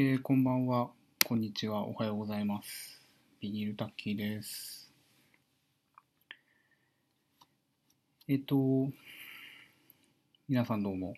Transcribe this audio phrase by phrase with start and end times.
[0.00, 0.90] えーこんばんは、
[1.26, 3.02] こんにちは、おはようございます。
[3.40, 4.92] ビニールタッキーです。
[8.28, 8.92] えっ、と、
[10.48, 11.14] 皆さんどうも、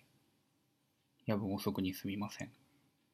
[1.26, 2.50] 夜分遅くにすみません。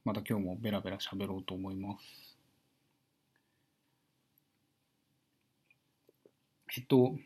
[0.04, 2.38] また今日もベラベラ喋ろうと思います。
[6.78, 7.16] えっと、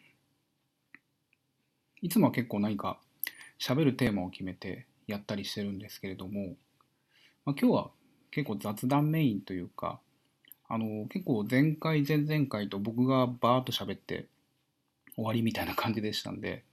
[2.01, 2.99] いつもは結構何か
[3.59, 6.57] 喋るテーマを決めてやったりしてるんですけれども、
[7.45, 7.91] まあ、今日は
[8.31, 10.01] 結構雑談メインというか、
[10.69, 14.27] あの、結構前回、前々回と僕がバーッと喋って
[15.17, 16.65] 終わりみたいな感じでしたんで、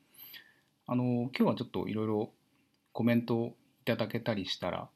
[0.86, 2.32] あの、今日はちょっといろいろ
[2.94, 4.88] コメントをいただけたりしたら、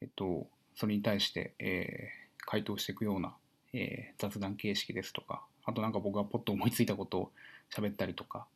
[0.00, 3.36] えっと、それに対して、えー回答していくような、
[3.72, 7.32] えー雑談形式ですとか、あとなんか僕がポッと思いついたことを
[7.72, 8.46] 喋ったりとか、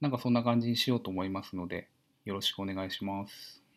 [0.00, 1.88] なんかそんな感じにしようと思いますので、
[2.24, 3.67] よろしくお願いします。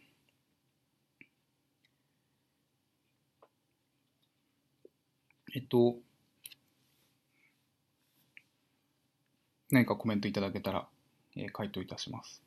[5.53, 5.97] えっと、
[9.69, 10.87] 何かコメントいただけたら、
[11.35, 12.41] えー回答いたします。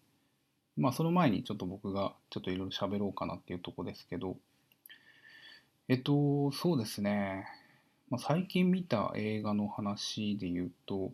[0.77, 4.37] まあ、その前にちょっと僕がちょっといろいろ喋ろうかなっていうとこですけど、
[5.89, 7.47] えっと、そうですね。
[8.09, 11.13] まあ、最近見た映画の話で言うと、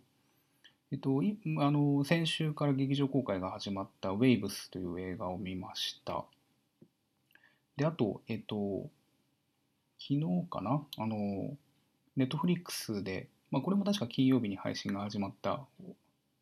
[0.93, 6.25] えっと、いあの、先週から劇場公開が始まったウェイブスという映画を見ました。
[7.77, 8.89] で、あと、えっと、
[9.99, 10.83] 昨日かな？
[10.99, 11.57] あの、
[12.21, 15.65] ネットフリックスで、まあ、これも確か金曜日に配信が始まった、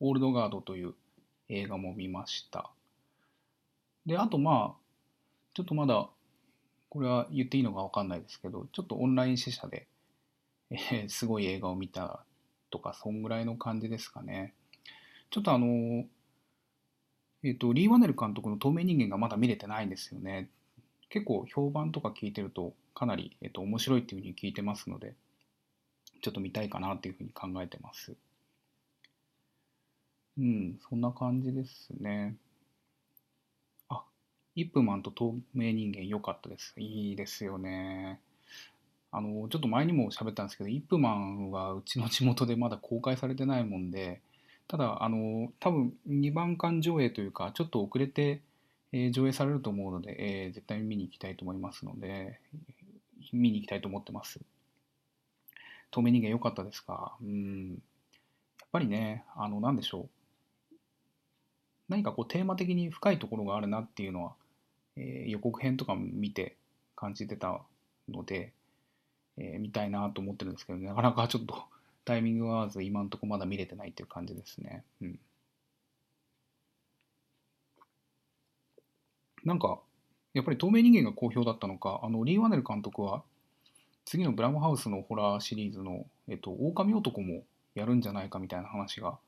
[0.01, 0.95] オールドガードという
[1.49, 2.73] 映画も見ました。
[4.05, 4.81] で、あとまあ、
[5.55, 6.09] ちょっとまだ、
[6.89, 9.87] これは言っていいのかわかんないですけど、ちょっとオンライン試写で、
[10.71, 12.25] えーすごい映画を見た
[12.71, 14.55] とか、そんぐらいの感じですかね。
[15.31, 16.07] ちょっとあの、
[17.45, 20.51] えっ、と、リー・ワネル監督の透明人間がまだ見れてないんですよね。
[21.09, 25.15] 結構評判とか聞いてると、かなり、えっと面白いっていうふうに聞いてますので、
[26.21, 28.15] ちょっと見たいかなっていうふうに考えてます。
[30.39, 32.39] うん、そんな感じですね。
[33.89, 34.05] あ、
[34.55, 36.75] イップマンと透明人間良かったです。
[36.79, 38.21] いいですよね。
[39.13, 44.23] あの、ちょっと前にも喋ったんですけど、イップマンはうちの地元でまだ公開されてないもんで、
[44.69, 48.43] ただ、あの、多分2番館上映というか、ちょっと遅れて、
[48.93, 52.41] えー上映されると思うので、えー絶対見に行きたいと思いますので、
[53.33, 54.41] 見に行きたいと思ってます。
[55.91, 57.17] 透明人間良かったですか？
[57.23, 57.71] うん。
[57.73, 57.77] や
[58.67, 60.09] っぱりね、あの、なんでしょう。
[61.89, 64.35] 何かこうテーマ的に深いところがあるなっていうのは、
[64.97, 66.57] えー予告編とか見て
[66.97, 67.63] 感じてた
[68.09, 68.53] ので、
[69.39, 71.65] えー見たいなと思ってるんですけど、なかなかちょっと
[72.05, 74.85] タイミングが合わず今んとこまだ見れてないっていう感じですね。
[75.03, 75.21] うん。
[79.45, 79.81] なんか、
[80.35, 83.23] やっぱり透明人間が好評だったのか、あの、リー・ワネル監督は、
[84.09, 87.43] 次のブラムハウスのホラーシリーズの、えっと、狼男も
[87.75, 89.19] やるんじゃないかみたいな話が、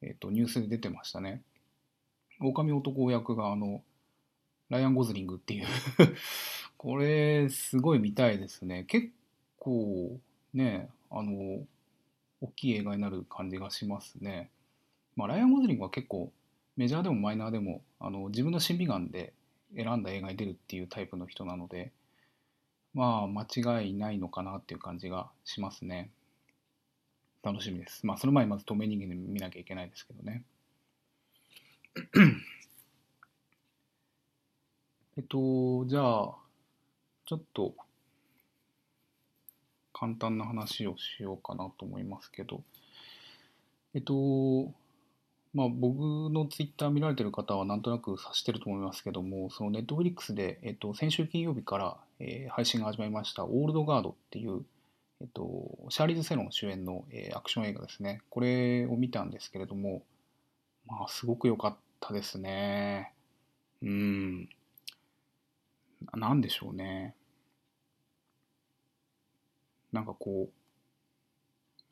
[0.00, 1.42] えっと、ニュースで出てましたね。
[2.40, 3.82] 狼男役が、あの、
[4.70, 5.66] ライアン・ゴズリングっていう
[6.78, 8.84] これ、すごい見たいですね。
[8.84, 9.10] 結
[9.58, 10.18] 構、
[10.54, 11.66] ね、あの、
[12.40, 14.48] 大きい映画になる感じがしますね。
[15.16, 16.32] まあ、ライアン・ゴズリングは結構、
[16.78, 19.34] メジャーでもマイナーでも、あの、自分の審美眼で
[19.76, 21.92] 選んだ映画に出るっていうタイプの人なので、
[22.92, 23.42] まあ、間
[23.82, 26.10] 違いないのかなっていう感じがしますね。
[27.42, 28.04] 楽しみです。
[28.04, 30.44] まあ、その前にまず透明人間で見なきゃいけないですけどね。
[35.16, 36.34] えっと、じゃあ、
[37.26, 37.74] ちょっと、
[39.92, 42.62] 簡単な話をしようかなと思いますけど、
[43.94, 44.72] えっと、
[45.52, 45.98] まあ、僕
[46.30, 54.62] のツイッター見られてる方はなんとなく察してると思いますけども、そのネットフリックスで、えっと、先週金曜日から、えー配信が始まりました、オールドガードっていう、
[55.20, 58.22] えっと、シャーリーズ・セロン主演の、えーアクション映画ですね。
[58.30, 60.02] これを見たんですけれども、
[60.86, 63.12] まあ、すごく良かったですね。
[63.82, 64.48] うん。
[66.14, 67.14] なんでしょうね。
[69.92, 70.48] なんかこ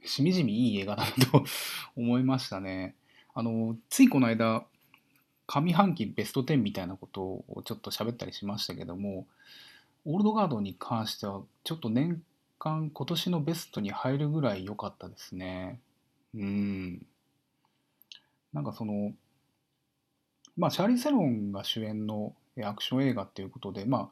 [0.03, 1.45] う、しみじみいい映画だなと
[1.97, 2.95] 思いましたね。
[3.39, 4.65] あの、ついこの間、
[5.47, 9.29] 上半期ベスト10みたいなことをちょっと喋ったりしましたけども、
[10.05, 12.21] オールドガードに関しては、ちょっと年
[12.59, 15.79] 間、今年のベストに入るぐらい良かったですね。
[16.35, 17.07] うん。
[18.53, 19.13] なんかその、
[20.57, 22.35] まあ、シャーリー・セロンが主演の
[22.65, 24.11] アクション映画っていうことで、ま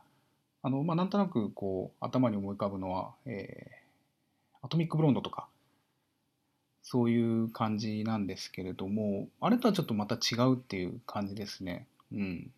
[0.62, 3.86] あ、あの、まあ、なんとなくこう、頭に思い浮かぶのは、えー
[4.62, 5.46] アトミック・ブロンドとか、
[6.88, 11.88] そういう感じなんですけれども、あれとはちょっとまた違うっていう感じですね。
[12.12, 12.52] うん。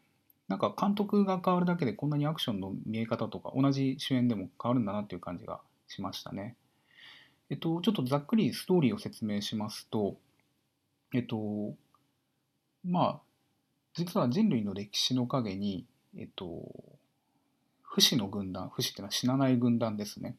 [0.48, 6.56] なんか監督が変わるだけでこんなにアクションの見え方とか同じ主演でも変わるんだなっていう感じがしましたね。
[7.48, 10.16] えっと、ちょっとざっくりストーリーを説明しますと、
[11.14, 11.74] えっと、
[12.84, 13.20] まあ、
[13.94, 15.86] 実は人類の歴史の陰に、
[16.18, 16.70] えっと、
[17.82, 20.36] 不死の軍団、不死っていうのは死なない軍団ですね、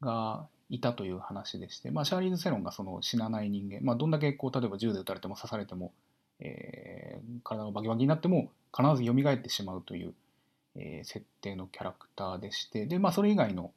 [0.00, 5.92] がいたという話でして、まあ、シャーリーズ・セロンがその死なない人間、まあ、どんだけこう例えば銃で撃たれても刺されても、
[6.40, 10.14] えー、体がバキバキになっても必ず蘇ってしまうという、
[10.76, 13.70] えー、設定のキャラクターでしてで、まあ、それ以外の、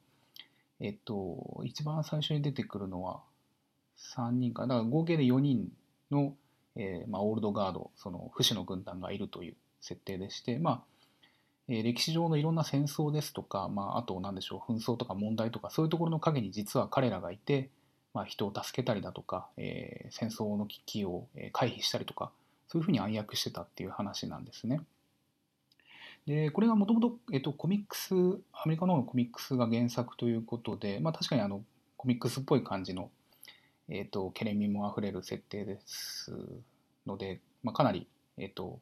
[0.80, 3.20] えっと、一番最初に出てくるのは
[4.16, 5.68] 3人かだから合計で4人
[6.12, 6.34] の、
[6.78, 10.95] えーまあ、オールドガードその不死の軍団がいるという設定でして、まあ
[11.68, 17.70] えー、歴史上のいろんな戦争ですとか、まあ、あと何でしょう紛争とか問題とかそういうところの陰に実は彼らがいて、
[18.14, 22.32] まあ、人を助けたりだとか、えー、戦争の危機を回避したりとか
[22.68, 24.82] そういうふうに暗躍してたっていう話なんですね。
[26.26, 28.16] でこれがもともとコミックス
[28.52, 31.64] アメリカの方のコミックスが原作ということで、まあ、確かにあの
[31.98, 33.12] コミックスっぽい感じの、
[33.90, 36.34] えーと、ケレミもあふれる設定です
[37.06, 38.08] ので、まあ、かなり、
[38.38, 38.80] えーと、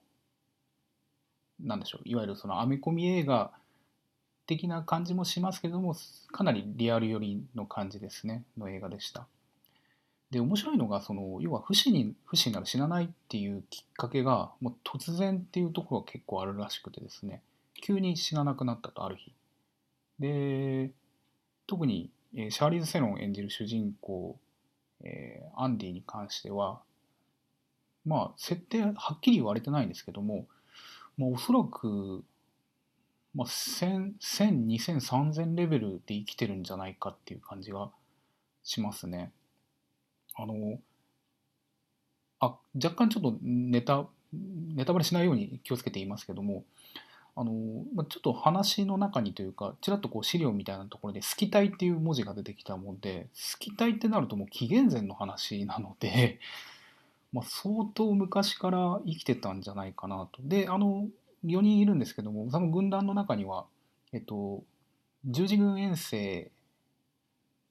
[1.63, 3.51] なんでしょういわゆるそのアメコミ映画
[4.45, 5.95] 的な感じもしますけども
[6.31, 9.27] かなりリアル寄りの感じですねの映画でした。
[10.31, 17.43] で面白いのがその要は不死に不死になる死なないっていうきっかけがもう突然っていうところが結構あるらしくてですね
[17.83, 19.31] 急に死ななくなったとある日
[20.19, 20.91] で
[21.67, 24.37] 特に、え、シャーリーズ・セロン演じる主人公、
[25.03, 26.81] えー、アンディに関しては
[28.05, 30.45] まあ設定はっきり言われてないんですけども、
[31.17, 32.23] まあ、おそらく、
[33.33, 37.89] まあ、1000、2000、3000レベルで生きてるんじゃないかっていう感じが
[38.63, 39.31] しますね。
[40.35, 40.79] あの、
[42.39, 46.63] あ、若干ちょっとネタ、ネタバレしないように気をつけていますけども、
[47.35, 47.51] あの、
[47.95, 56.39] まあちょっと話の中にというか、ちらっとこう資料みたいなところで、スキタイっていう文字が出てきたもんで、スキタイってなるともう紀元前の話なので、
[57.33, 60.41] まあ、相当昔から生きてたんじゃないかなと。
[60.43, 61.07] で、あの、
[61.43, 63.65] 4人いるんですけども、その軍団の中には、
[64.13, 64.63] えっと、
[65.25, 66.51] 十字軍遠征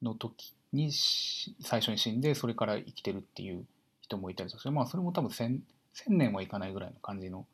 [0.02, 3.64] の時に最初に死んでそれから生きてるっていう
[4.00, 5.60] 人もいたりとかまあそれも多分 1000,
[5.94, 7.46] 千年はいかないぐらいの感じの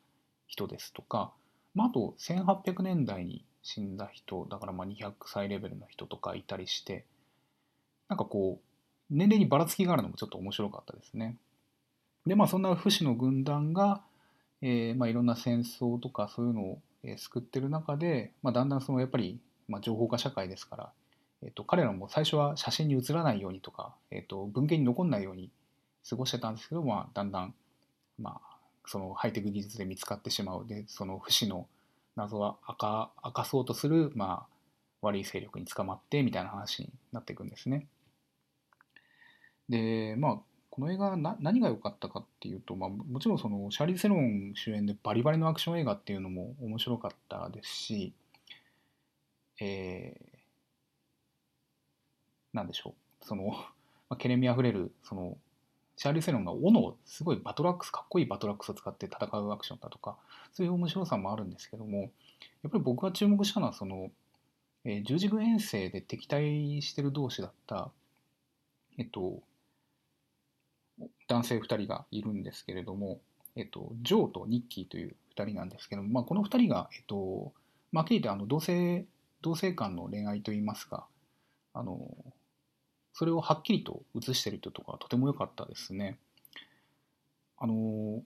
[0.47, 1.31] 人ですとか、
[1.75, 7.05] まあ、あと1800年代に死んだ人だからまあ200歳レベルの人とかいたりして
[8.07, 8.65] なんかこう
[9.09, 11.35] 年齢にばらつきがあるのもちょっと面白かったですね。
[12.25, 14.01] でまあそんな不死の軍団が、
[14.61, 16.81] えー、まあいろんな戦争とかそういうのを
[17.17, 20.91] 救ってる中で、まあ、だんだんそのやっぱり、まあ、情報化社会ですから
[21.41, 25.49] えっと、彼らも最初は写真に写らないようにとか、えっと、文献に残んないように
[26.07, 27.53] 過ごしてたんですけど、まあ、だんだん、
[28.17, 31.67] まあ、そのハイテク技術で見つかってしまうでその不死の
[32.15, 34.55] 謎は明か明かそうとする、まあ、
[35.01, 37.87] 悪い勢力に捕まってみたいな話になっていくんですね。
[39.69, 40.37] でまあ
[40.69, 48.13] この映画な何が良かったかっていうと、まあ、もちろんそのシャーリーズ・セロン主演でバリバリのアクション映画っていうのも面白かったですし、
[49.59, 50.39] えー
[52.53, 53.55] なんでしょう、その、ま
[54.09, 55.37] あ、ケレミあふれる、その、
[55.97, 60.17] シャーリーズ・セロンが斧をすごいバトルアックス、かっこいいバトルアックスを使って戦うアクションだとか、
[60.53, 62.11] そういう面白さもあるんですけども、
[62.63, 64.09] やっぱり僕が注目したのは、その、
[64.85, 67.91] えー、十字軍遠征で敵対してる同士だった、
[68.97, 69.41] えっと、
[71.29, 73.21] 男性2人がいるんですけれども、
[73.55, 77.53] えっと、ジョーとニッキーという2人なんですけども、まあ、この2人が、えっと、
[77.91, 79.05] まあ、聞いてあの同性
[79.41, 81.07] 同性間の恋愛といいますか、
[81.73, 82.11] あの
[83.13, 86.17] それをはっきりと映してるというところがとても良かったですね。
[87.57, 88.21] あの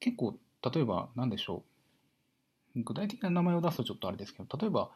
[0.00, 0.38] 結構
[0.72, 1.62] 例えば何でしょ
[2.76, 4.90] う具体的な名前を出すとちょっとあれですけど例えば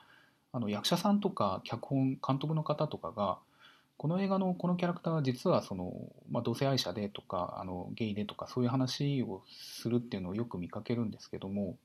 [0.53, 3.39] あの役者さんとか脚本監督の方とかが
[4.03, 5.95] この映画のこのキャラクターは実はその、
[6.29, 11.77] まあ、同性愛者でとかあのゲイでとかそういう話をするっていうのをよく見かけるんですけども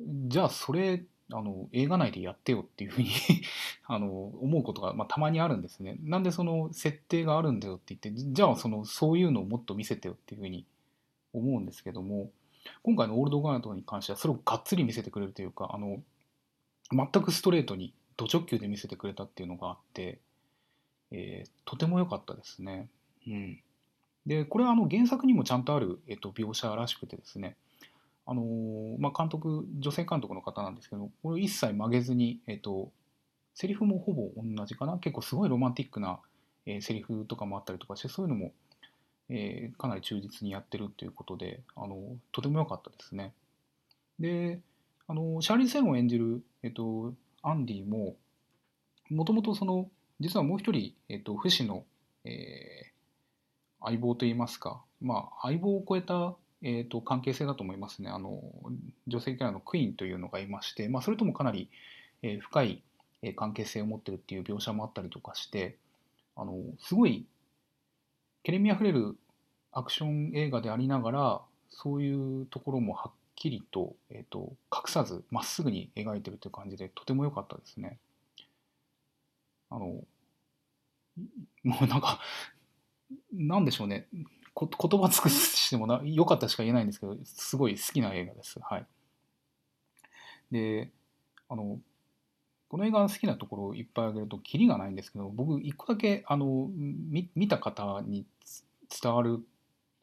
[0.00, 3.10] じゃあそれあの映画内でやってよっていうふうに
[3.84, 5.98] あの思うことが、まあ、たまにあるんですね。
[6.00, 10.64] なんでその設定があるんだよって言ってじゃあそのそういうのをもっと見せてよっていうふうに
[11.34, 12.30] 思うんですけども
[12.82, 16.02] 今回のオールドガードに関してはそれをがっつり見せてくれるというかあの
[16.90, 20.18] 全くストレートにド直球で見せてくれたっていうのがあって、
[21.16, 22.88] えー、とても良かったですね。
[23.28, 23.60] うん、
[24.26, 27.56] でこれはあの原作にもちゃんとある、えっと、描写らしくてですね
[28.26, 32.90] あのー、まあ、監督女性監督の方なんですけどこれ一切曲げずに、えっ、と
[33.54, 36.18] セリフもほぼ同じかな結構すごいロマンティックな、
[36.66, 38.52] えー、セリフとかもあったりとかしてそういうのも、
[39.28, 41.96] えーかなり忠実にやってるっていうことであの
[42.32, 43.32] とても良かったですね。
[44.18, 44.58] で
[45.06, 48.16] あのシャーリー・セロンを演じる、えっと、アンディも
[49.10, 49.88] もともとその
[50.24, 51.84] 実はもう一人、えっと、不死の、
[52.24, 52.94] えー
[53.84, 58.40] 相棒といいますか、まあ、相棒を超えた、えっと、関係性だと思いますねあの
[59.06, 61.68] 女性キャラのクイーンというのがいまして、まあ、それともかなり、
[62.22, 62.82] えー深い
[63.36, 65.76] 関係性を持ってるっていう描写もあったりとかして
[66.36, 67.26] あのすごい
[68.42, 69.16] けれみあふれる
[69.72, 71.40] アクション映画でありながら
[71.70, 77.98] そういうところもはっきりと,、えー、と隠さずまっすぐに描いてるという感じでとても良かったですね。
[79.70, 80.04] あの
[81.62, 82.20] もうなんか
[83.32, 84.08] なんでしょうね
[84.54, 88.60] こ言葉尽くしてもな良かったしか言えないんですけどすごい好きな映画です。
[88.60, 88.86] はい、
[90.52, 90.90] で
[91.48, 91.78] あの
[92.68, 98.26] この映画の好きなところをいっぱい挙げるとキリがないんですけど僕一個だけあの見見た方に
[99.02, 99.40] 伝わる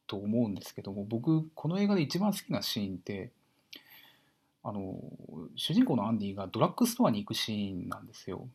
[0.07, 3.31] と思うんですけども僕この映画で一番好きなシーンって
[4.63, 4.99] あの
[5.55, 8.47] 主人公のアンディがドラッグストアに行くシーンなんですよ。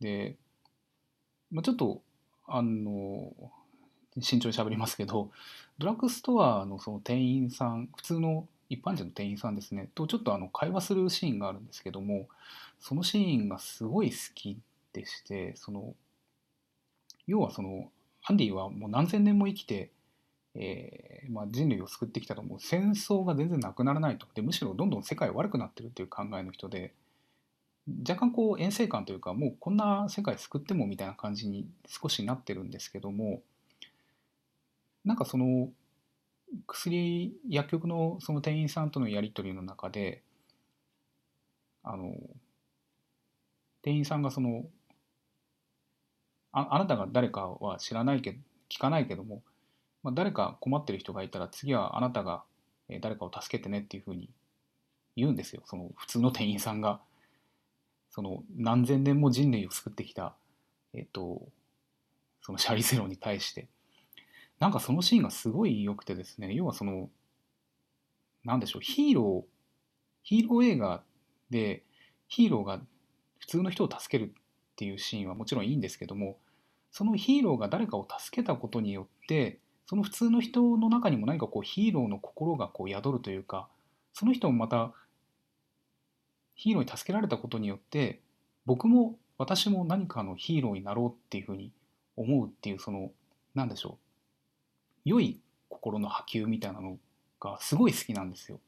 [0.00, 0.36] で、
[1.50, 2.02] まあ、ちょっと
[2.46, 3.32] あの
[4.20, 5.30] 慎重に喋りますけど
[5.78, 12.28] ドラッグストアのその店員さん普通の一般人の店員さんですねとちょっとあの会話するシーンがあるんですけども
[12.80, 14.58] そのシーンがすごい好き
[14.92, 15.94] でしてその
[17.26, 17.90] 要はその
[18.24, 19.90] アンディはもう何千年も生きて、
[20.54, 24.26] えーまあ、人類を救ってきたともう戦争が全然なくならないと。
[24.34, 26.92] でむしろどんどん世界悪くなってるっていう考えの人で
[27.88, 33.42] 若干こう遠征感というかもうこんな世界救ってもみたいな感じに少しなってるんですけども
[35.04, 35.70] なんかその
[36.66, 40.22] 薬薬局のその店員さんとのやり取りの中で
[41.82, 42.14] あの
[43.82, 44.64] 店員さんがその
[46.52, 49.42] ああなたが誰かは知らないけど聞かないけども、
[50.02, 52.42] まあ、誰か困ってる人がいたら次はあなたが
[53.00, 54.30] 誰かを助けてねっていうふうに
[55.16, 55.62] 言うんですよ。
[55.64, 57.00] その普通の店員さんが。
[58.10, 60.34] その何千年も人類を救ってきた
[60.92, 61.48] えっ、と
[62.42, 63.68] そのシャリゼロに対して。
[64.60, 67.08] なんかそのシーンがすごい良くてですね要はその
[68.44, 69.50] なんでしょうヒーロー
[70.22, 71.02] ヒーロー映画
[71.48, 71.82] で
[72.28, 72.80] ヒーローが
[73.38, 74.32] 普通の人を助けるっ
[74.76, 76.36] ていうシーンはもちろんいいんですけども
[76.92, 83.66] そのヒーローが誰かを助けたことによってその普通の人の中にも何かこうヒーローの心がこう宿るというか
[84.12, 84.92] その人もまた
[86.60, 88.20] ヒーローに助けられたことによって
[88.66, 91.72] 僕も私も何かのヒーローになろうっていうふうに
[92.18, 93.12] 思うっていうその
[93.54, 93.96] 何でしょ
[95.06, 95.40] う良い
[95.70, 96.98] 心の波及みたいなの
[97.40, 98.60] がすごい好きなんですよ。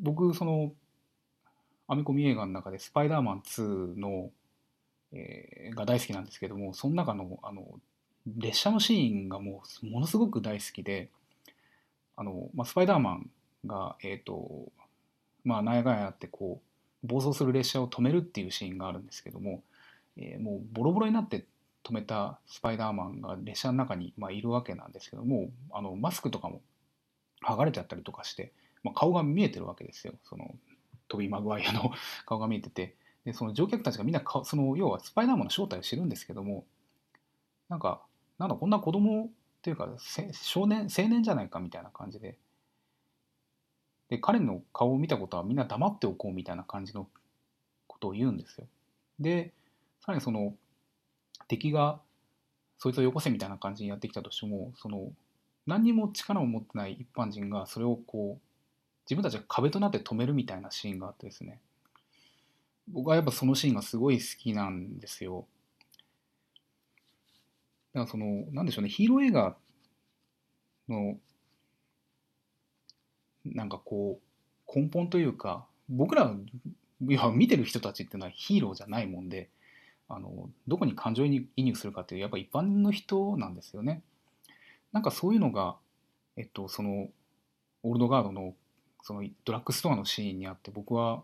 [0.00, 0.72] 僕その
[1.88, 4.30] アメコミ映画の中で「スパイダーマン2の」
[5.10, 7.80] えーが大好きなんですけどもその中のあの
[8.36, 11.10] 列車のシーンがもうものすごく大好きで
[12.14, 13.30] あの、まあ、スパイダーマン
[13.66, 14.70] がえっ、と
[15.44, 16.60] まあ何やかんやってこ
[17.04, 19.62] う暴走する列車を止めるっていうシーンがあるんですけども、
[20.16, 21.46] えーもうボロボロになって
[21.84, 26.60] 止めたスパイダーマンが列車の中に、まあ、いるわけなんですけどもあのマスクとかも
[27.44, 28.52] 剥がれちゃったりとかして、
[28.84, 30.14] まあ、顔が見えてるわけですよ。
[30.24, 30.54] その
[31.08, 31.90] トビー・マグワイアの
[32.24, 32.94] 顔が見えてて。
[33.24, 36.64] でその乗客たちがみんな顔その要はスパイダーマンの正体を知るんですけども
[37.68, 38.02] なんか
[38.36, 39.28] なんだこんな子供っ
[39.62, 39.88] ていうか
[40.32, 42.36] 少年青年じゃないかみたいな感じで
[44.12, 47.08] で彼の顔を見たことはみんな黙っておこうみたいな感じの
[47.86, 48.66] ことを言うんですよ。
[49.18, 49.54] で
[50.04, 50.52] さらにその
[51.48, 51.98] 敵が
[52.76, 55.10] そいつをよこせみたいな感じにやってきたとしてもその
[55.66, 58.42] 何にも力を持ってない一般人がそれをこう
[59.10, 61.58] 自分たちが壁となって止めるみたいなシーンがあってですね。
[62.88, 65.46] 僕はやっぱそのシーンがすごい好きなんですよ。
[67.94, 69.56] だからそのなんでしょうねヒーロー映画
[70.86, 71.16] の
[73.44, 74.20] なんかこ
[74.68, 76.34] う根本というか僕ら
[77.08, 79.48] いや見てる人たちっていうのはヒーローじゃないもんで
[80.08, 84.02] あのどこに感情移入するかっていうやっぱ一般の人なんですよね。
[84.92, 85.76] なんかそういうのが、
[86.36, 87.08] えっと、その
[87.82, 88.54] オールドガードの
[89.02, 91.22] そのドラッグストアのシーンにあって僕は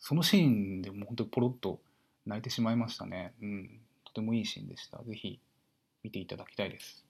[0.00, 1.80] そのシーンでもう本当にポロッと
[2.26, 3.34] 泣いてしまいましたね。
[3.40, 4.98] うん、とてもいいシーンでした。
[5.04, 5.38] ぜひ
[6.02, 7.04] 見ていただきたいです。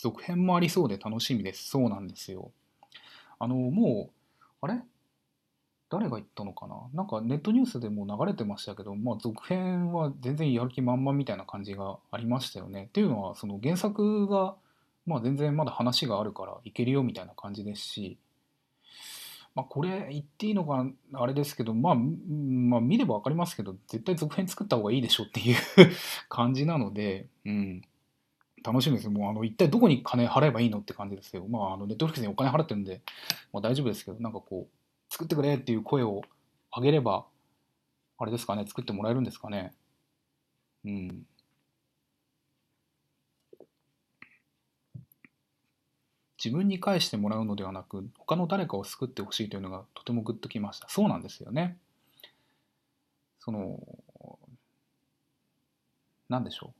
[0.00, 1.68] 続編もありそうで楽しみです。
[1.68, 2.50] そうなんですよ。
[3.38, 4.80] あの、もう、あれ？
[5.88, 6.76] 誰が言ったのかな？
[6.94, 12.84] なんかネットニュースでも流れてましたけど、まあ、続編は全然やる気満々みたいな感じがありましたよね。
[12.84, 14.54] っていうのはその原作が、
[15.06, 18.18] まあ、全然まだ話があるからいけるよみたいな感じですし
[19.54, 25.56] まあ、これ言っていいのかあれですけど、まあ、まあ、見れば分かりますけど、絶対続編作った方がいいでしょっていう
[26.28, 27.82] 感じなので、うん。
[28.64, 29.08] 楽しみです。
[29.08, 31.46] もう、あの、一体どこに金払えばいいのって感じですよ。
[31.48, 33.02] まあ、あの、ネットフリックスにお金払ってるんで、
[33.52, 36.22] まあ大丈夫ですけど、なんかこう、作ってくれっていう声を
[36.74, 37.26] 上げれば、
[38.18, 39.74] あれですかね、作ってもらえるんですかね。
[40.84, 41.26] うん。
[46.42, 51.76] 自分に返してもらうのではなく他の誰かを救ってほしいというのがとてもグッときましたそうなんですよね
[53.40, 53.78] その
[56.30, 56.79] 何でしょう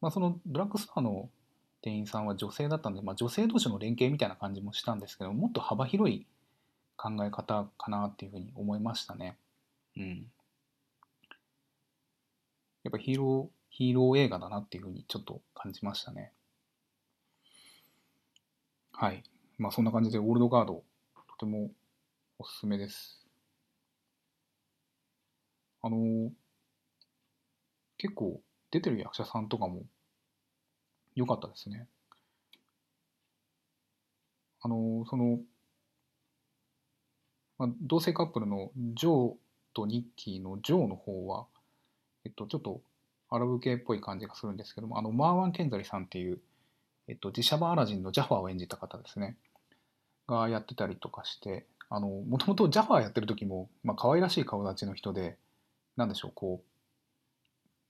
[0.00, 1.28] まあそのドラッグストアの
[1.82, 6.26] 店員さんは女性だったんで、まあ、女性同士の連携みたいな感じもしたんですけどもっと幅広い
[6.96, 9.36] 考え方かなっていうふうに思いましたね
[9.96, 10.26] うん
[12.82, 16.32] やっぱヒーローヒーロー映画だなっていうふうにちょっと感じましたね
[18.98, 19.22] はい。
[19.58, 20.82] まあそんな感じでオールドガード、
[21.28, 21.70] とても
[22.38, 23.26] おすすめです。
[25.82, 26.32] あの、
[27.98, 29.82] 結構出てる役者さんとかも
[31.14, 31.86] 良かったですね。
[34.62, 35.38] あの、その、
[37.58, 39.34] まあ、同性カップルのジョー
[39.74, 41.46] とニッキーのジョーの方は、
[42.24, 42.80] えっと、ちょっと
[43.30, 46.40] アラブ系っぽい感じがするんですけども、あの、マーワン・ケンザリさんっていう、
[47.08, 49.36] えっと、自社版アラジンのジャファーを演じた方ですね、
[50.26, 55.36] がやってたりとかして、あの、もともとジャファーやってる時も、まあ、可愛らしい顔立ちの人で、
[55.96, 56.66] なんでしょう、こう、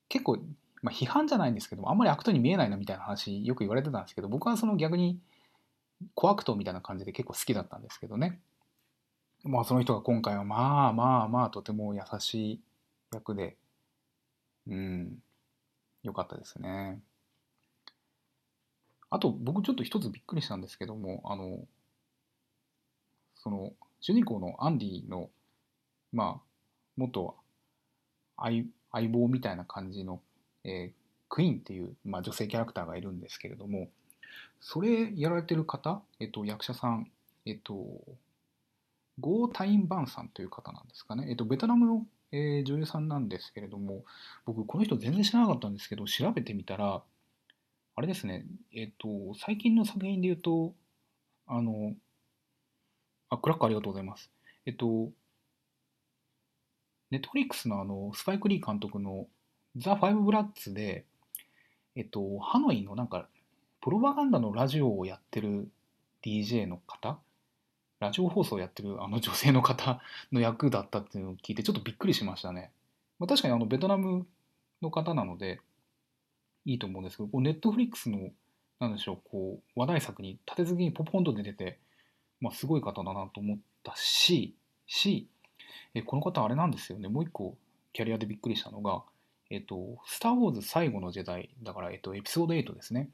[0.08, 0.38] 結構、
[0.86, 5.18] まあ、批判じゃないんですけども、あんまり悪党に見えないなみたいな話、よく言われてたんですけど、僕はその逆に、
[6.14, 8.40] 小悪党みたいな感じで結構好きだったんですけどね。
[9.42, 12.60] まあ、その人が今回は、まあまあまあ、とても優しい
[13.12, 13.56] 役で、
[14.68, 15.18] うん、
[16.04, 17.00] よかったですね。
[19.10, 21.60] あと僕ちょっと一つびっくりしたんですけどもあの
[23.36, 25.30] その主人公のアンディの
[26.12, 26.42] まあ
[26.96, 27.36] 元
[28.36, 30.20] 相相棒みたいな感じの、
[30.66, 30.92] えー、
[31.28, 33.88] クイーンっていう、まあ、女性キャラクターがいるんですけれども
[34.60, 37.10] それやられてる方、えっと、役者さん、
[37.46, 37.74] えっと、
[39.20, 44.04] ゴー・タイン・バンさんという方なんですかね、えっと、ベトナムの、えー、女優さんなんですけれども
[44.44, 47.02] 僕この人全然知らなかったんですけど調べてみたら
[47.98, 50.74] あれですね、えっ、と、最近の作品で言うと、
[51.46, 51.94] あの、
[53.30, 54.30] あ、クラックありがとうございます。
[54.66, 55.10] えっと、
[57.10, 59.28] ネットフリックスのあの、スパイク・リー監督の
[59.76, 61.04] ザ・ファイブ・ブラッツで、
[61.94, 63.28] えっと、ハノイのなんか、
[63.80, 65.68] プロパガンダのラジオをやってる
[66.22, 67.18] DJ の方
[68.00, 70.00] ラジオ放送をやってるあの女性の方
[70.32, 72.70] の役だったっていうのを聞いてちょっとびっくりしましたね。
[73.18, 74.26] まあ、確かにあのベトナム
[74.82, 75.60] の方なので、
[76.66, 78.30] いいと思うんですけど、ネットフリックスの、
[78.80, 81.78] なんでしょう、こう、話題作に立て続けにポポンと出てて、
[82.40, 84.54] まあ、すごい方だなと思ったし、
[84.86, 85.28] し、
[85.94, 87.56] えこの方あれなんですよね、もう一個
[87.92, 89.02] キャリアでびっくりしたのが、
[89.50, 93.10] えっと、スター・ウォーズ最後の時代、だから、えっと、エピソード8ですね。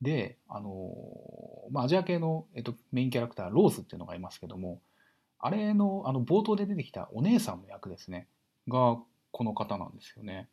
[0.00, 0.94] で、あの
[1.70, 4.80] まあ、アジア系の、えっと、メインキャラクター、ローズっていうのがいますけども、
[5.38, 8.26] あれの、あの、冒頭で出てきたお姉さんの役ですね、
[8.68, 8.98] が、
[9.30, 10.48] この方なんですよね。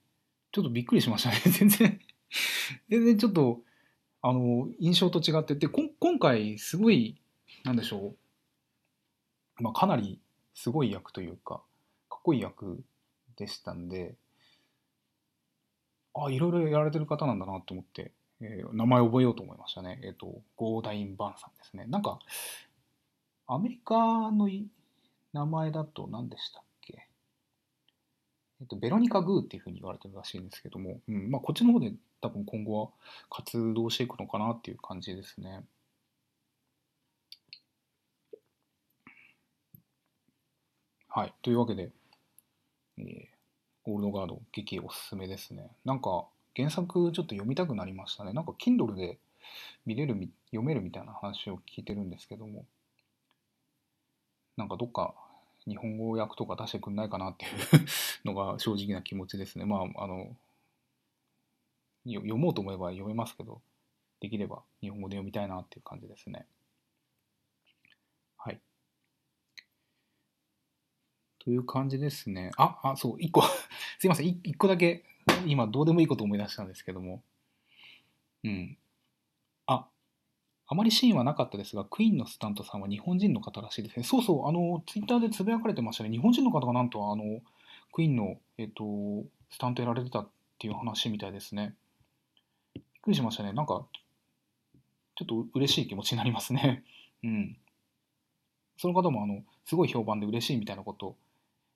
[0.52, 1.42] ちょっとびっくりしましたね。
[1.52, 2.00] 全然
[2.90, 3.62] 全然ちょっと、
[4.22, 7.20] あの、印象と違ってて、今回すごい、
[7.64, 8.16] なんでしょ
[9.60, 10.20] う、まあ、かなり
[10.54, 11.62] すごい役というか、
[12.10, 12.84] かっこいい役
[13.38, 14.16] でしたんで、
[16.14, 20.00] あ、いろいろやられてる方なんだなと思って、えー、名前覚えようと思いましたね。
[20.04, 21.86] えっ、ー、と、ゴーダイン・バンさんですね。
[21.88, 22.20] なんか、
[23.48, 24.50] アメリカの
[25.34, 27.08] 名前だと何でしたっけ？
[28.62, 32.90] えっと、ベロニカ・グーっていうふうに言われてるらしいんですけども、うんまあ、こっちの方で多分今後は
[33.30, 35.64] 活動していくのかなっていう感じですね。
[41.08, 41.34] はい。
[41.42, 41.92] というわけで、
[43.00, 43.28] えー、
[43.84, 45.72] ゴールドガード、劇おすすめですね。
[45.86, 48.34] なんか、原作ちょっと読みたくなりましたね。
[48.34, 49.18] なんか、Kindle で
[49.86, 50.16] 見れる、
[50.48, 52.66] 読めるみたいな話を聞いてるんですけども、
[54.58, 55.16] なんかどっか
[55.66, 57.52] 日本語訳とか出してくんないかなっていう
[58.26, 59.66] のが正直な気持ちですね。
[59.66, 60.36] まあ、あの、
[62.06, 63.62] 読もうと思えば読めますけど、
[64.20, 66.46] できれば日本語で読みたいなっていう感じですね。
[68.38, 68.60] はい。
[71.50, 72.52] という感じですね。
[72.58, 73.42] あ、あ、そう、一個
[73.98, 75.04] すいません、一個だけ、
[75.48, 77.24] 今どうでもいいこと思い出したんですけども、
[78.44, 78.78] うん。
[79.66, 79.88] あ
[80.68, 84.04] あまりシーンはなかったですが、クイーンのスタントさんは日本人の方らしいですね。
[84.04, 86.12] そうそう、あの、ツイッターでつぶやかれてましたね。
[86.12, 87.42] 日本人の方がなんと、あの、
[87.94, 88.84] クイーンの、えっと、
[89.50, 91.76] スタントやられてたっていう話みたいですね。
[92.76, 93.54] びっくりしましたね。
[93.54, 93.88] なんか、
[95.16, 96.84] ちょっと嬉しい気持ちになりますね。
[97.24, 97.58] うん。
[98.78, 101.18] その方もあのすごい評判で嬉しいみたいなことを、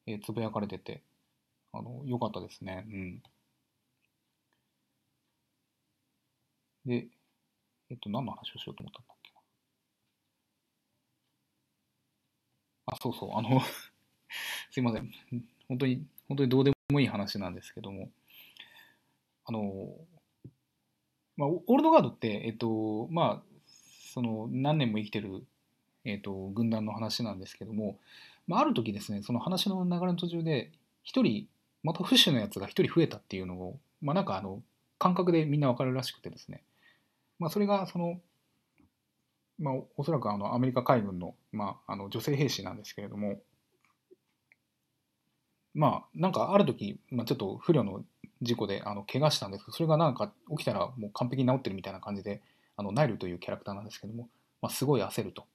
[0.08, 1.04] えーつぶやかれてて
[1.74, 2.86] あの良かったですね。
[2.89, 3.24] うん。
[6.86, 7.10] で、
[7.89, 9.42] えっと、何の話をしようと思ったんだっけな。
[12.86, 13.62] あ、そうそう、あの
[14.72, 15.12] すいません。
[15.68, 18.12] 本当に、本当にどうでもいい話なんですけども、
[19.46, 19.96] あの、
[21.38, 23.44] まあ、オールドガードって、えっと、まあ、
[24.13, 25.44] その何年も生きてる、
[26.06, 28.00] えっと、軍団の話なんですけども、
[28.47, 30.71] まあ、ある時ですね、その話の流れの途中で、
[31.03, 31.47] 一人、
[31.84, 34.62] またフッシュのやつが一人増えたっていうのを、まあ、なんかあの、
[34.99, 36.63] 感覚でみんなわかるらしくてですね、
[37.39, 38.21] まあ、それがその、
[39.60, 43.41] まあ、おそらくあのアメリカ海軍の,、まあ、あの女性兵士なんですけれども、
[45.73, 48.03] まあ、なんかある時、まあ、ちょっと不慮の
[48.41, 52.41] 事故であの怪我したんですけど、それがなんか起きたらもう完璧に治ってるみたいな感じで、
[52.77, 54.29] あのナイルというキャラクターなんですけども、
[54.62, 55.45] まあ、すごい焦ると。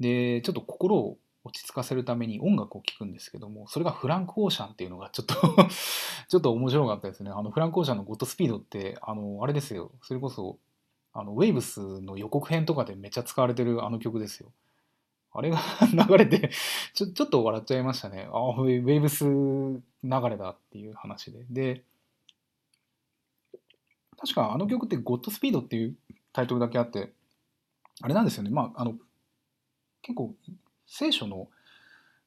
[0.00, 5.34] で、ちょっと心を落ち着かせるために音楽を聴くんですけども、それがフランク・オーシャンっていうのがちょっと
[6.28, 7.30] ちょっと面白かったですね。
[7.30, 10.58] あのフランク・オーシャンのゴッドスピードって、あの、あれですよ、それこそ、
[11.12, 14.52] あの、ウェイブスの予告編とかでめっちゃ使われてるあの曲ですよ。
[15.34, 15.58] あれが
[15.92, 16.50] 流れて
[16.94, 18.28] ちょ、ちょっと笑っちゃいましたね。
[18.32, 21.44] あウェウェイブス流れだっていう話で。
[21.50, 21.84] で、
[24.18, 25.96] 確かあの曲ってゴッドスピードっていう
[26.32, 27.12] タイトルだけあって、
[28.02, 28.50] あれなんですよね。
[28.50, 28.94] まあ、あの、
[30.02, 30.34] 結構
[30.94, 31.48] 聖書の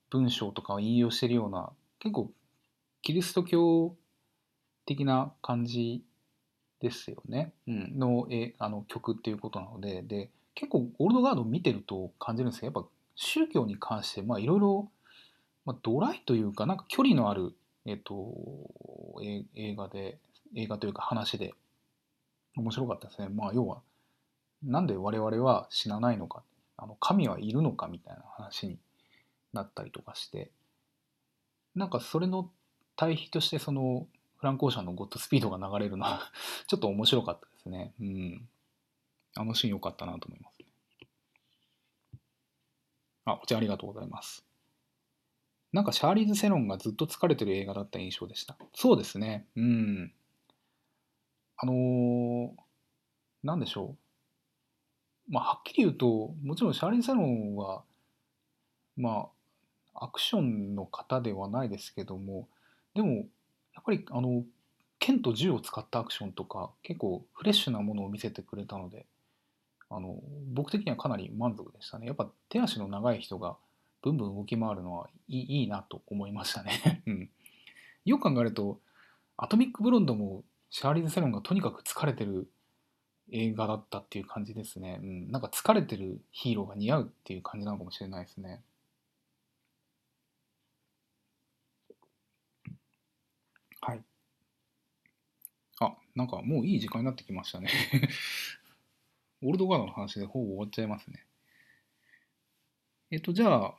[0.10, 2.32] 文章とかを引用してるような、結構
[3.04, 3.96] キリスト教
[4.88, 6.04] 的な感じ
[6.82, 7.54] ですよね。
[7.68, 14.90] うん、のえあの曲っていうことなので、で、結構オールドガードを見てると感じるんですけど、やっぱ宗教に関して、まあいろいろ、
[15.64, 17.54] まあ、ドライというか、なんか距離のある、
[17.86, 18.34] えっと、
[19.24, 20.18] え映画で、
[20.56, 21.54] 映画というか話で
[22.58, 23.30] 面白かったですね。
[23.30, 23.84] まあ要は、
[24.64, 26.42] なんで我々は死なないのか、
[26.78, 28.78] あの神はいるのかみたいな話に
[29.54, 30.52] なったりとかして、
[31.76, 32.50] なんかそれの
[32.96, 34.08] 対比としてその
[34.38, 36.32] フランク・オーシャンのゴッドスピードが流れるのは
[36.68, 37.94] ちょっと面白かったですね。
[38.00, 38.50] うん。
[39.36, 40.68] あのシーン良かったなと思いますね。
[43.26, 44.46] あ、お茶ありがとうございます。
[45.74, 48.58] なんかシャーリーズ・セロンがずっと疲れてる映画だった印象でした。
[48.74, 49.48] そうですね。
[49.56, 50.14] うん。
[51.58, 52.66] あのー
[53.44, 54.05] なんでしょう。
[55.28, 57.84] まあ、はっきり言うと、もちろんシャーリーズ・セロンは、
[58.98, 59.30] ま
[59.94, 62.48] あ、アクションの方ではないですけども、
[62.94, 63.10] でも、
[63.74, 64.44] やっぱり、あの、
[65.00, 69.06] 剣と銃を使ったアクションとか、結構フレッシュなものを見せてくれたので、
[69.90, 70.20] あの、
[70.54, 72.08] 僕的にはかなり満足でしたね。
[72.08, 73.58] やっぱ手足の長い人が
[74.02, 77.04] ブンブン動き回るのはいいいいなと思いましたね。
[77.08, 77.30] うん。
[78.06, 78.80] よく考えると、
[79.38, 82.50] アトミック・ブロンドもシャーリーズ・セロンがとにかく疲れてる
[83.32, 85.00] 映画だったっていう感じですね。
[85.02, 85.32] うん。
[85.32, 88.64] なんか疲れてるヒーローが似合うっていう感じなのかもしれないですね。
[93.82, 94.04] はい。
[95.80, 97.70] あ、なんかもういい時間になってきましたね。
[99.42, 101.26] オールドガードの話でほぼ終わっちゃいますね。
[103.12, 103.76] えっと、じゃあ、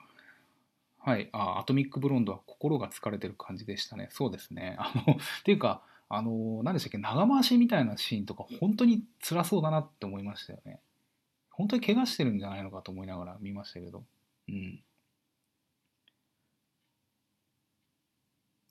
[0.98, 4.08] はい、あ、アトミック・ブロンドは心が疲れてる感じでしたね。
[4.10, 4.76] そうですね。
[4.78, 10.80] あの、っていうか、あの、何でしたっけ、長回しみたいなシーンとか、本当に辛そうだなって思いましたよね。
[11.50, 14.04] 本当に怪我してるんじゃないのかと思いながら見ましたけど。
[14.48, 14.82] うん。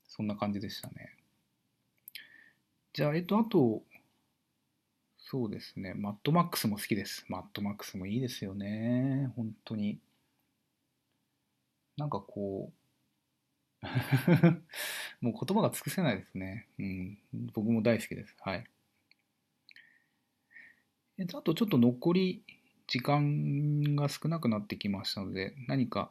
[0.08, 1.14] そんな感じでしたね。
[2.94, 3.82] じゃあ、えっと、あと、
[5.18, 5.92] そうですね。
[5.92, 7.26] マッドマックスも好きです。
[7.28, 9.30] マッドマックスもいいですよね。
[9.36, 9.98] 本当に。
[11.96, 12.85] なんかこう、
[15.20, 16.68] もう言葉が尽くせないですね。
[16.78, 17.18] うん。
[17.54, 18.34] 僕も大好きです。
[18.40, 18.64] はい。
[21.18, 22.42] えっと、あとちょっと残り
[22.86, 26.10] 時間が少なくなってきましたので、何か、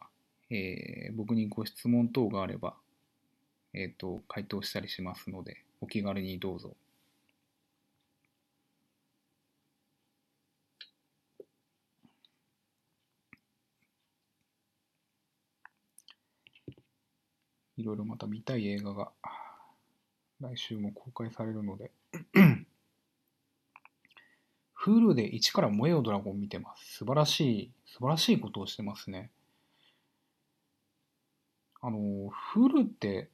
[0.49, 2.75] えー僕にご質問等があれば、
[3.73, 6.75] えっと、回答したりしますので、お気軽にどうぞ。
[17.77, 19.11] いろいろまた見たい映画が
[20.41, 21.91] 来週も公開されるので
[24.85, 26.97] Hulu で一から燃えよドラゴン見てます。
[26.97, 29.31] 素晴らしい、素晴らしいことをしてますね。
[31.81, 33.29] あの、Hulu って、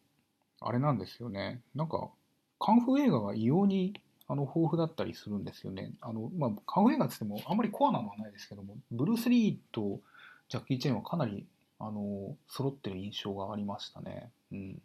[0.61, 1.61] あれなんですよね。
[1.75, 2.09] なんか、
[2.57, 5.91] カンフー映画が異様にあの豊富だったりするんですよね。
[5.99, 9.99] あの、まあ、カンフー映画って言ってもあんまりコアなのはないですけども、ブルース・リーと
[10.47, 11.45] ジャッキー・チェーンはかなり、
[11.83, 14.31] あの、揃ってる印象がありましたね。
[14.51, 14.81] うん。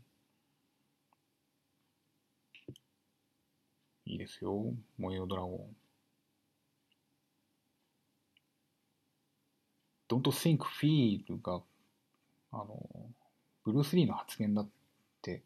[4.06, 4.72] いいですよ。
[4.96, 5.76] 燃えよドラゴン。
[10.08, 11.60] Don't think feel が、
[12.52, 12.88] あの、
[13.64, 14.68] ブルース・リーの発言だっ
[15.20, 15.42] て、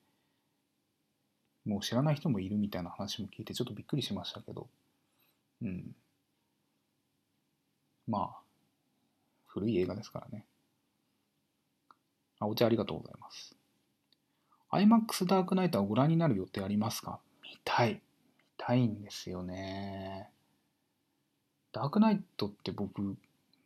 [1.65, 4.69] もう知らない人もいるみたいな話も聞いてちょっとびっくりしましたけど、
[5.63, 5.97] うん。
[8.07, 8.41] まあ、
[9.47, 10.45] 古い映画ですからね。
[12.41, 13.55] あ、お茶ありがとうございます。
[14.73, 17.21] IMAX ダークナイトはご覧になる予定ありますか？
[17.43, 17.95] 見たい。
[17.95, 18.01] 見
[18.57, 20.29] たいんですよね。
[21.73, 23.17] ダークナイトって僕、も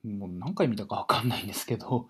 [0.02, 2.08] う何回見たかわかんないんですけど、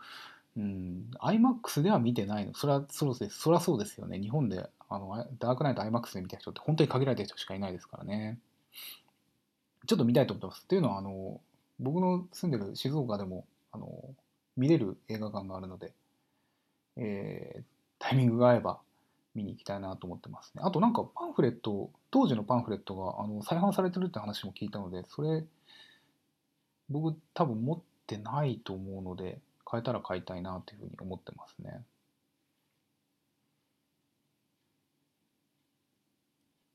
[0.57, 2.55] うん、IMAX では見てないの。
[2.55, 3.39] それはそうです。
[3.39, 4.19] そりゃそうですよね。
[4.19, 8.39] 日本であのダークナイト IMAX で見た人って本当に限られた人しかいないですからね。
[9.87, 10.63] ちょっと見たいと思ってます。
[10.63, 11.41] っていうのは、あの、
[11.79, 13.87] 僕の住んでる静岡でも、あの、
[14.57, 15.93] 見れる映画館があるので、
[16.97, 17.63] えー
[18.01, 18.81] タイミングが合えば
[19.35, 20.63] 見に行きたいなと思ってますね。
[20.65, 25.45] あとなんかパンフレット、当時のパンフレットがあの再販されてるって話も聞いたので、それ、
[26.89, 31.85] 僕多分持ってないと思うので、買えたら買いたいなというふうに思ってますね。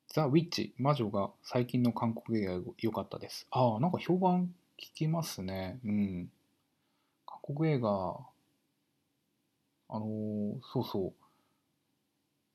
[0.09, 3.47] ザ・ウィッチ、魔女が最近の韓国映画良かったです。
[3.49, 5.79] ああ、なんか評判聞きますね。
[5.85, 6.31] うん。
[7.25, 8.28] 韓国映画、
[9.89, 11.13] あのーそうそう。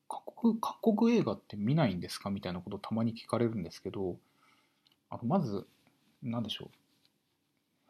[0.07, 4.17] 韓国、韓国映画って見ないんですかみたいなことたまに聞かれるんですけど、
[5.09, 5.67] あのまず、
[6.23, 6.69] なんでしょう。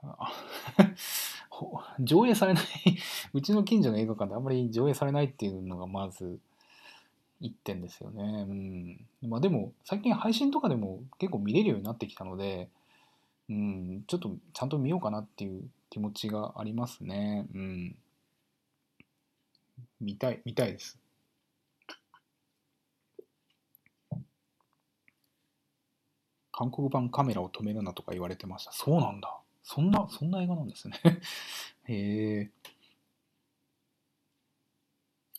[2.00, 2.64] 上映されない
[3.34, 6.40] うちの近所の映画館であんまり上映されないっていうのがまず
[7.40, 8.46] 一点ですよね。
[8.48, 9.30] うん。
[9.30, 12.70] まあでも、最近配信とかでも結構見れるようになってきたので、
[13.50, 17.48] うん、ちょっとちゃんと見ようかなっていう気持ちがありますね。
[17.54, 17.96] うん。
[20.00, 20.98] 見たい、見たいです。
[26.52, 28.72] 韓国版カメラを止めるなとか言われてました。
[28.72, 29.38] そうなんだ。
[29.64, 31.00] そんな、そんな映画なんですね。
[31.88, 32.52] へえ。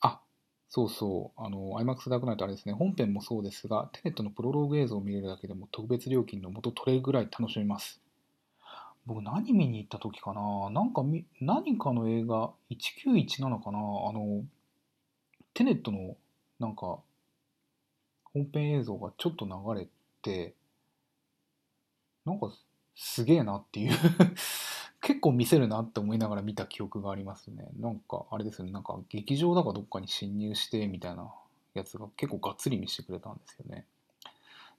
[0.01, 0.23] あ、
[0.69, 1.40] そうそう。
[1.40, 2.73] あの、IMAX ダークナイトあれですね。
[2.73, 8.01] 本編もそうですが、テネットのプロローグ映像を見れるだけでも特別料金の元取れるぐらい楽しめます？
[9.07, 10.71] 僕何見に行った時かな？
[10.71, 13.79] なんかみ、何かの映画、1917かな？
[13.79, 14.45] あの、
[15.55, 16.16] テネットの
[16.59, 16.99] なんか、
[18.35, 19.88] 本編映像がちょっと流れ
[20.23, 20.55] て、
[22.25, 22.53] なんか
[22.97, 23.92] すげえなっていう
[25.01, 27.69] 結構見せるなって思いながら見た記憶がありますね。
[27.79, 31.33] なんかあれですよね、なんか劇場だかどっかに侵入してみたいな
[31.75, 33.87] やつが結構がっつり見せてくれたんですよね。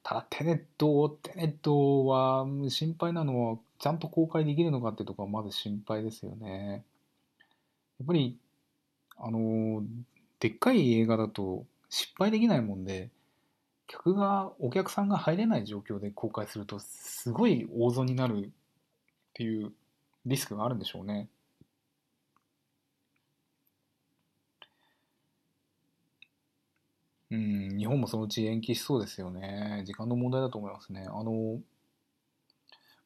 [0.03, 6.83] ただテネット、テネットは心配なのはちゃんと公開できるのかってとこはまず心配ですよね。
[7.99, 8.37] やっぱり、
[9.17, 9.83] あの、
[10.39, 13.09] でっかい映画だと失敗できないもんで、
[13.87, 18.49] 客が、お客さんが入れない状況で公開すると、すごい大損になるっ
[19.33, 19.73] ていう
[20.25, 21.29] リスクがあるんでしょうね。
[27.29, 29.83] うん、日本もそのうち延期しそうですよね。
[29.85, 31.05] 時間の問題だと思いますね。
[31.09, 31.59] あの、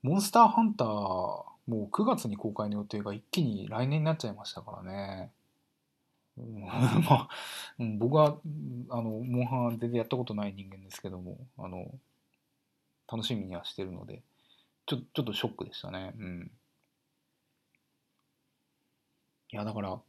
[0.03, 5.31] モンスターハンター、もう9月に公開の予定が一気に来年になっちゃいましたからね。
[6.37, 7.29] まあ、
[7.99, 8.37] 僕は、
[8.89, 11.91] あの、モンハン全然やったことない人間ですけども、あの、
[13.11, 14.23] 楽しみにはしてるので、
[14.87, 16.13] ちょ、ちょっとショックでしたね。
[16.17, 16.51] うん。
[19.51, 19.99] いや、だから、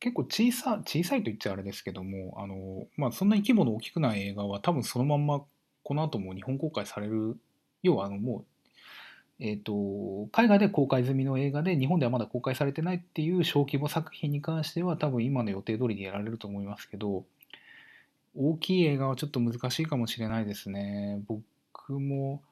[0.00, 5.44] 結構小さ、小さいと言っちゃあれですけども、あの、まあ、そんなに規模の大きくない映画は多分そのまんま
[5.82, 7.38] この後も日本公開される、
[7.82, 8.44] 要はあのもう、
[9.40, 17.24] えっと、海外で公開済みの映画で日本ではまだ公開されてないっていう小規模作品に関しては多分今の予定通りでやられると思いますけど、
[18.36, 21.22] 大きい映画はちょっと難しいかもしれないですね。
[21.26, 21.44] 僕
[21.92, 22.42] も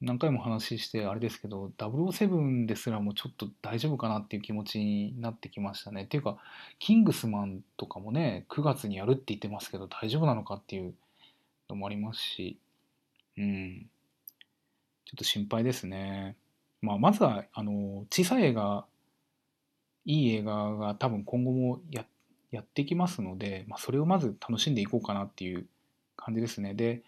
[0.00, 6.04] 何回も話してあれですけど、007ですらもちょっと大丈夫かなっていう気持ちになってきましたね。
[6.04, 6.36] っていうか、
[6.78, 10.94] キングスマンとかもね、9月にやるって言ってますけど、大丈夫なのかっていう
[11.70, 12.58] のもありますし、
[13.38, 13.86] うん。
[15.06, 16.36] ちょっと心配ですね。
[16.82, 18.84] まあ、まずは、あの、小さい映画、
[20.04, 22.04] いい映画が多分今後もや、
[22.50, 25.66] やってきますので、まあ、それをまず楽しんでいこうかなっていう
[26.16, 26.74] 感じですね。
[26.74, 27.02] で、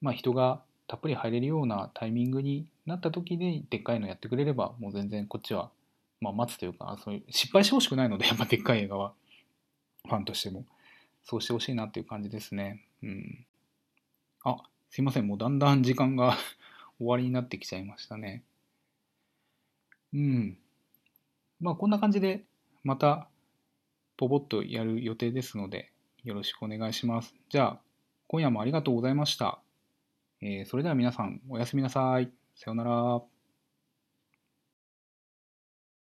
[0.00, 5.70] まあ、人がたっぷり入れるようなタイミングになった時に、でっかいのやってくれれば、もう全然こっちは、
[6.20, 9.12] まあ、待つというか、そういう失敗してほしくないので、やっぱでっかい映画は、
[10.06, 10.64] ファンとしても、
[11.24, 12.84] そうしてほしいなっていう感じですね。
[13.02, 13.46] うん。
[14.44, 15.26] あ、すいません。
[15.26, 16.36] もうだんだん時間が
[16.98, 18.44] 終わりになってきちゃいましたね。
[20.12, 20.58] うん。
[21.60, 22.44] まあこんな感じで
[22.82, 23.28] また
[24.16, 25.90] ポボッとやる予定ですので
[26.22, 27.34] よろしくお願いします。
[27.48, 27.80] じゃあ
[28.28, 29.60] 今夜もありがとうございました。
[30.40, 32.30] えーそれでは皆さんおやすみなさい。
[32.54, 33.33] さようなら。